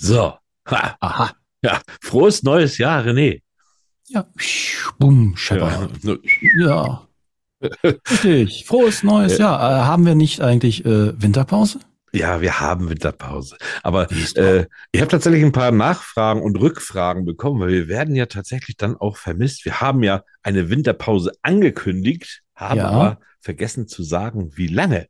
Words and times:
So. 0.00 0.34
Ha. 0.70 0.96
Aha. 1.00 1.30
Ja, 1.62 1.80
frohes 2.00 2.42
neues 2.42 2.78
Jahr, 2.78 3.04
René. 3.04 3.42
Ja. 4.08 4.26
Bumm, 4.98 5.36
Schepper. 5.36 5.88
Ja. 6.02 6.16
Ja. 6.58 7.06
Richtig. 7.84 8.64
Frohes 8.64 9.02
neues 9.02 9.36
Jahr. 9.38 9.60
Äh, 9.60 9.84
haben 9.84 10.06
wir 10.06 10.14
nicht 10.14 10.40
eigentlich 10.40 10.84
äh, 10.86 11.20
Winterpause? 11.20 11.80
Ja, 12.12 12.40
wir 12.40 12.58
haben 12.60 12.88
Winterpause. 12.88 13.56
Aber 13.82 14.10
äh, 14.10 14.66
ich 14.90 15.00
habe 15.00 15.10
tatsächlich 15.10 15.44
ein 15.44 15.52
paar 15.52 15.70
Nachfragen 15.70 16.40
und 16.42 16.56
Rückfragen 16.58 17.24
bekommen, 17.26 17.60
weil 17.60 17.68
wir 17.70 17.88
werden 17.88 18.16
ja 18.16 18.26
tatsächlich 18.26 18.76
dann 18.78 18.96
auch 18.96 19.16
vermisst. 19.18 19.64
Wir 19.66 19.80
haben 19.82 20.02
ja 20.02 20.24
eine 20.42 20.70
Winterpause 20.70 21.32
angekündigt, 21.42 22.40
haben 22.56 22.78
Ja. 22.78 22.88
aber 22.88 23.20
vergessen 23.40 23.86
zu 23.86 24.02
sagen, 24.02 24.52
wie 24.56 24.66
lange. 24.66 25.06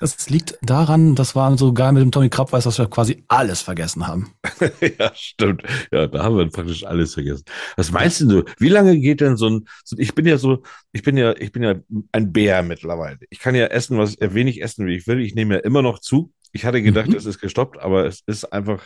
Das 0.00 0.30
liegt 0.30 0.56
daran, 0.62 1.16
das 1.16 1.34
war 1.34 1.58
so 1.58 1.72
geil 1.72 1.92
mit 1.92 2.02
dem 2.02 2.12
Tommy 2.12 2.28
Krabweis, 2.30 2.62
dass 2.64 2.78
wir 2.78 2.88
quasi 2.88 3.24
alles 3.26 3.62
vergessen 3.62 4.06
haben. 4.06 4.32
ja, 4.98 5.10
stimmt. 5.14 5.62
Ja, 5.90 6.06
da 6.06 6.22
haben 6.22 6.36
wir 6.36 6.48
praktisch 6.48 6.84
alles 6.84 7.14
vergessen. 7.14 7.44
Was 7.76 7.90
meinst 7.90 8.20
du? 8.20 8.44
Wie 8.58 8.68
lange 8.68 8.96
geht 9.00 9.20
denn 9.20 9.36
so 9.36 9.48
ein, 9.50 9.64
so, 9.84 9.96
ich 9.98 10.14
bin 10.14 10.24
ja 10.26 10.38
so, 10.38 10.62
ich 10.92 11.02
bin 11.02 11.16
ja, 11.16 11.34
ich 11.36 11.50
bin 11.50 11.64
ja 11.64 11.74
ein 12.12 12.32
Bär 12.32 12.62
mittlerweile. 12.62 13.18
Ich 13.30 13.40
kann 13.40 13.56
ja 13.56 13.66
essen, 13.66 13.98
was 13.98 14.16
äh, 14.20 14.32
wenig 14.34 14.62
essen, 14.62 14.86
wie 14.86 14.94
ich 14.96 15.08
will. 15.08 15.20
Ich 15.20 15.34
nehme 15.34 15.54
ja 15.56 15.60
immer 15.60 15.82
noch 15.82 15.98
zu. 15.98 16.32
Ich 16.52 16.64
hatte 16.64 16.80
gedacht, 16.80 17.08
Mhm. 17.08 17.16
es 17.16 17.26
ist 17.26 17.40
gestoppt, 17.40 17.78
aber 17.80 18.06
es 18.06 18.22
ist 18.24 18.44
einfach 18.52 18.84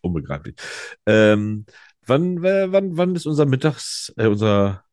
unbegreiflich. 0.00 0.56
Ähm, 1.06 1.66
wann, 2.06 2.42
äh, 2.44 2.72
wann, 2.72 2.96
wann 2.96 3.14
ist 3.14 3.26
unser 3.26 3.46
Mittags, 3.46 4.12
äh, 4.16 4.26
unser, 4.26 4.84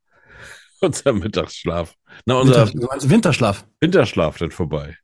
unser 0.84 1.14
Mittagsschlaf? 1.14 1.96
Na, 2.26 2.36
unser 2.36 2.68
Winter, 2.68 2.80
du 2.80 2.88
meinst 2.88 3.10
Winterschlaf. 3.10 3.66
Winterschlaf 3.80 4.38
denn 4.38 4.52
vorbei? 4.52 4.98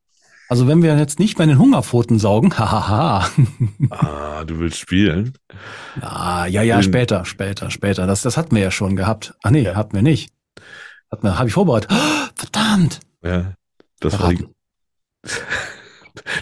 Also 0.48 0.68
wenn 0.68 0.82
wir 0.82 0.98
jetzt 0.98 1.20
nicht 1.20 1.38
mehr 1.38 1.44
in 1.44 1.50
den 1.52 1.60
Hungerpfoten 1.60 2.18
saugen, 2.20 2.54
hahaha. 2.58 3.30
Ah, 3.92 4.44
du 4.46 4.60
willst 4.60 4.80
spielen? 4.80 5.34
ah, 6.02 6.46
ja, 6.48 6.62
ja, 6.64 6.82
später, 6.82 7.26
später, 7.26 7.70
später. 7.70 8.08
Das, 8.08 8.22
das 8.24 8.36
hatten 8.38 8.56
wir 8.56 8.64
ja 8.64 8.72
schon 8.72 8.96
gehabt. 8.96 9.34
Ah 9.44 9.52
nee, 9.52 9.62
Ja. 9.64 9.76
hatten 9.76 9.94
wir 9.94 10.02
nicht. 10.02 10.32
Hatten 11.12 11.24
wir, 11.24 11.38
habe 11.38 11.48
ich 11.48 11.54
vorbereitet. 11.54 11.92
Oh, 11.92 12.28
verdammt. 12.36 13.00
Ja, 13.24 13.54
das 14.00 14.20
war 14.20 14.30
die, 14.34 14.48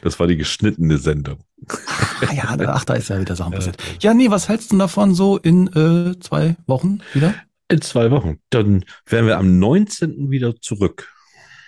das 0.02 0.20
war 0.20 0.28
die 0.28 0.38
geschnittene 0.38 0.98
Sendung. 0.98 1.40
Ah, 2.20 2.34
ja, 2.34 2.46
ach, 2.70 2.84
da 2.84 2.96
ist 2.96 3.10
ja 3.10 3.20
wieder 3.20 3.36
Sachen 3.36 3.52
passiert. 3.54 3.78
Ja, 4.00 4.12
nee, 4.16 4.32
was 4.32 4.50
hältst 4.50 4.72
du 4.72 4.78
davon 4.80 5.14
so 5.14 5.38
in 5.38 5.68
äh, 5.68 6.20
zwei 6.20 6.56
Wochen 6.66 7.00
wieder? 7.14 7.36
In 7.70 7.82
zwei 7.82 8.12
Wochen. 8.12 8.40
Dann 8.50 8.86
wären 9.06 9.28
wir 9.28 9.38
am 9.38 9.60
19. 9.60 10.30
wieder 10.32 10.56
zurück. 10.62 11.14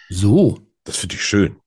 So. 0.10 0.60
Das 0.86 0.98
finde 0.98 1.16
ich 1.16 1.24
schön. 1.24 1.58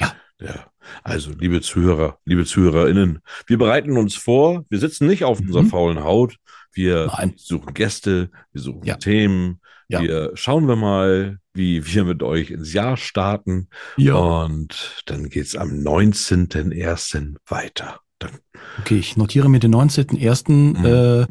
Ja. 0.00 0.14
Ja. 0.40 0.66
Also, 1.04 1.30
liebe 1.38 1.60
Zuhörer, 1.60 2.18
liebe 2.24 2.44
ZuhörerInnen, 2.44 3.20
wir 3.46 3.58
bereiten 3.58 3.96
uns 3.96 4.14
vor. 4.16 4.64
Wir 4.68 4.78
sitzen 4.80 5.06
nicht 5.06 5.24
auf 5.24 5.40
Mhm. 5.40 5.46
unserer 5.46 5.64
faulen 5.66 6.02
Haut. 6.02 6.36
Wir 6.72 7.06
Nein. 7.06 7.34
suchen 7.36 7.74
Gäste, 7.74 8.30
wir 8.52 8.60
suchen 8.62 8.84
Ja. 8.84 8.96
Themen. 8.96 9.60
Ja. 9.88 10.00
Wir 10.02 10.30
schauen 10.34 10.66
wir 10.66 10.74
mal, 10.76 11.38
wie 11.52 11.86
wir 11.86 12.04
mit 12.04 12.22
euch 12.22 12.50
ins 12.50 12.72
Jahr 12.72 12.96
starten. 12.96 13.68
Und 13.98 15.02
dann 15.06 15.28
geht's 15.28 15.54
am 15.54 15.82
19.01. 15.82 17.36
weiter. 17.46 18.00
Dann 18.18 18.38
Okay, 18.80 18.96
ich 18.98 19.16
notiere 19.16 19.48
mir 19.50 19.58
den 19.60 19.70
19.01. 19.74 20.78
Mhm. 20.78 20.84
Äh, 20.84 21.26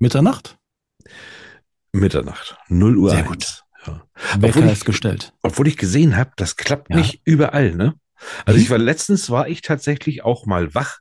Mitternacht. 0.00 0.56
Mitternacht. 1.94 2.56
0 2.68 2.96
Uhr. 2.98 3.10
Sehr 3.10 3.18
1. 3.20 3.28
gut. 3.28 3.62
Ja. 3.86 4.02
Wecker 4.38 4.58
Obwohl 4.58 4.72
ich- 4.72 4.84
gestellt. 4.84 5.32
Obwohl 5.42 5.68
ich 5.68 5.76
gesehen 5.76 6.16
habe, 6.16 6.32
das 6.36 6.56
klappt 6.56 6.90
Ja. 6.90 6.96
nicht 6.96 7.20
überall, 7.24 7.74
ne? 7.74 7.94
Also 8.46 8.56
Mhm. 8.58 8.62
ich 8.64 8.70
war 8.70 8.78
letztens 8.78 9.30
war 9.30 9.48
ich 9.48 9.60
tatsächlich 9.62 10.24
auch 10.24 10.46
mal 10.46 10.74
wach 10.74 10.98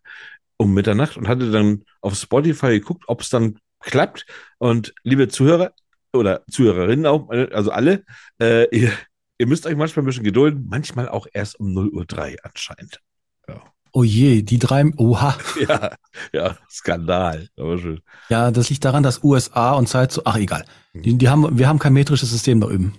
um 0.58 0.74
Mitternacht 0.74 1.18
und 1.18 1.28
hatte 1.28 1.52
dann 1.52 1.84
auf 2.02 2.16
Spotify 2.16 2.80
geguckt, 2.80 3.06
ob 3.08 3.22
es 3.22 3.30
dann 3.30 3.60
klappt. 3.80 4.26
Und 4.58 4.94
liebe 5.04 5.28
Zuhörer 5.30 5.74
oder 6.14 6.44
Zuhörerinnen 6.50 7.06
auch, 7.06 7.30
also 7.30 7.72
alle, 7.72 8.04
äh, 8.42 8.68
ihr, 8.76 8.92
ihr 9.38 9.48
müsst 9.48 9.66
euch 9.66 9.76
manchmal 9.76 10.04
ein 10.04 10.08
bisschen 10.08 10.24
gedulden, 10.24 10.68
manchmal 10.70 11.10
auch 11.10 11.28
erst 11.34 11.60
um 11.60 11.74
0 11.74 11.90
Uhr 11.90 12.06
3 12.06 12.36
anscheinend. 12.44 13.00
Oh 13.96 14.04
je, 14.04 14.42
die 14.42 14.58
drei, 14.58 14.92
oha. 14.98 15.38
Ja, 15.68 15.92
ja, 16.34 16.58
Skandal. 16.70 17.48
Aber 17.58 17.78
schön. 17.78 18.02
Ja, 18.30 18.50
das 18.52 18.70
liegt 18.70 18.84
daran, 18.84 19.04
dass 19.04 19.24
USA 19.24 19.74
und 19.74 19.88
Zeit 19.88 20.12
so, 20.12 20.24
ach 20.26 20.38
egal. 20.38 20.66
Die, 20.96 21.16
die 21.18 21.30
haben, 21.30 21.58
wir 21.58 21.68
haben 21.68 21.78
kein 21.80 21.94
metrisches 21.94 22.32
System 22.32 22.60
da 22.60 22.68
üben. 22.70 22.94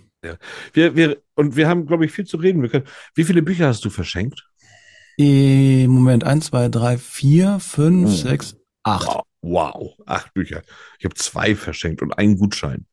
Wir, 0.72 0.94
wir, 0.96 1.18
und 1.34 1.56
wir 1.56 1.68
haben, 1.68 1.86
glaube 1.86 2.06
ich, 2.06 2.12
viel 2.12 2.24
zu 2.26 2.36
reden. 2.38 2.62
Wir 2.62 2.68
können, 2.70 2.86
wie 3.14 3.24
viele 3.24 3.42
Bücher 3.42 3.66
hast 3.66 3.84
du 3.84 3.90
verschenkt? 3.90 4.46
Äh, 5.18 5.86
Moment, 5.86 6.24
eins, 6.24 6.46
zwei, 6.46 6.68
drei, 6.68 6.96
vier, 6.96 7.58
fünf, 7.60 8.08
Mhm. 8.10 8.14
sechs, 8.14 8.56
acht. 8.84 9.06
Wow, 9.06 9.22
wow, 9.42 9.92
acht 10.06 10.32
Bücher. 10.32 10.62
Ich 10.98 11.04
habe 11.04 11.14
zwei 11.14 11.54
verschenkt 11.54 12.02
und 12.02 12.12
einen 12.12 12.36
Gutschein. 12.38 12.86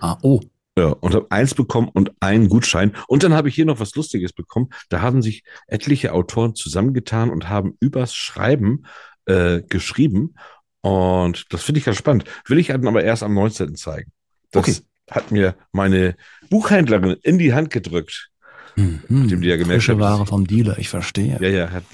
Ah, 0.00 0.18
oh. 0.22 0.40
Ja, 0.78 0.90
und 0.90 1.12
habe 1.12 1.26
eins 1.30 1.54
bekommen 1.54 1.88
und 1.92 2.12
einen 2.20 2.48
Gutschein. 2.48 2.94
Und 3.08 3.24
dann 3.24 3.34
habe 3.34 3.48
ich 3.48 3.56
hier 3.56 3.64
noch 3.64 3.80
was 3.80 3.96
Lustiges 3.96 4.32
bekommen. 4.32 4.68
Da 4.90 5.00
haben 5.00 5.22
sich 5.22 5.42
etliche 5.66 6.12
Autoren 6.12 6.54
zusammengetan 6.54 7.30
und 7.30 7.48
haben 7.48 7.76
übers 7.80 8.14
Schreiben 8.14 8.84
äh, 9.24 9.60
geschrieben. 9.62 10.34
Und 10.80 11.46
das 11.52 11.64
finde 11.64 11.80
ich 11.80 11.84
ganz 11.84 11.98
spannend. 11.98 12.26
Will 12.46 12.58
ich 12.58 12.72
aber 12.72 13.02
erst 13.02 13.24
am 13.24 13.34
19. 13.34 13.74
zeigen. 13.74 14.12
Das 14.52 14.62
Okay. 14.68 14.76
hat 15.10 15.32
mir 15.32 15.56
meine 15.72 16.14
Buchhändlerin 16.48 17.16
in 17.22 17.38
die 17.38 17.54
Hand 17.54 17.70
gedrückt. 17.70 18.30
Mhm. 18.76 19.00
Nachdem 19.08 19.40
die 19.40 19.48
ja 19.48 19.56
gemerkt 19.56 19.82
Frische 19.84 19.98
Ware 19.98 20.26
vom 20.26 20.46
Dealer, 20.46 20.78
ich 20.78 20.88
verstehe. 20.88 21.38
Ja, 21.40 21.48
ja, 21.48 21.70
hat, 21.70 21.84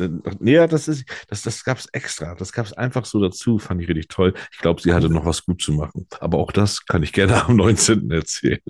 nee, 0.40 0.52
ja, 0.52 0.66
das 0.66 0.88
ist, 0.88 1.04
das, 1.28 1.42
das 1.42 1.64
gab's 1.64 1.86
extra. 1.92 2.34
Das 2.34 2.52
gab's 2.52 2.72
einfach 2.72 3.04
so 3.04 3.20
dazu, 3.20 3.58
fand 3.58 3.80
ich 3.82 3.88
richtig 3.88 4.08
toll. 4.08 4.34
Ich 4.52 4.58
glaube, 4.58 4.80
sie 4.82 4.92
hatte 4.92 5.08
noch 5.08 5.24
was 5.24 5.44
gut 5.44 5.62
zu 5.62 5.72
machen. 5.72 6.06
Aber 6.20 6.38
auch 6.38 6.52
das 6.52 6.84
kann 6.86 7.02
ich 7.02 7.12
gerne 7.12 7.44
am 7.46 7.56
19. 7.56 8.10
erzählen. 8.10 8.60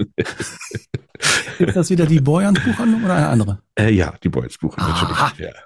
Ist 1.59 1.77
das 1.77 1.91
wieder 1.91 2.07
die 2.07 2.21
Boyans 2.21 2.61
Buchhandlung 2.63 3.05
oder 3.05 3.15
eine 3.15 3.29
andere? 3.29 3.63
Äh, 3.79 3.91
ja, 3.93 4.15
die 4.23 4.29
Boys 4.29 4.59
buchen 4.59 4.81
Aha. 4.81 5.29
natürlich. 5.33 5.39
Ja. 5.55 5.61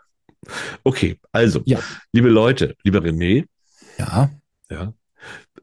Okay, 0.84 1.19
also, 1.32 1.62
Ja. 1.65 1.81
liebe 2.12 2.28
Leute, 2.28 2.77
lieber 2.84 3.00
René, 3.00 3.44
Ja, 3.98 4.31
ja, 4.71 4.93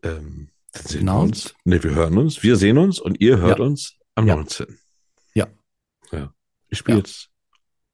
ähm, 0.03 0.49
dann 0.73 0.83
sehen 0.83 0.99
Genau. 1.01 1.19
wir 1.19 1.23
uns. 1.23 1.55
Nee, 1.63 1.81
wir 1.81 1.91
hören 1.95 2.17
uns, 2.17 2.43
wir 2.43 2.55
sehen 2.57 2.77
uns 2.77 2.99
und 2.99 3.21
ihr 3.21 3.37
hört 3.37 3.59
Ja. 3.59 3.65
uns 3.65 3.95
am 4.15 4.27
Ja. 4.27 4.35
19. 4.35 4.77
Ja. 6.75 6.95
Ja. 6.95 7.29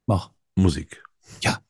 Mach. 0.05 0.31
Musik. 0.55 1.03
Ja. 1.41 1.61